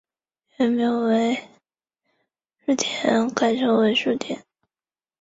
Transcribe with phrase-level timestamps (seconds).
[0.57, 1.39] 原姓为
[2.65, 4.43] 薮田改成薮田。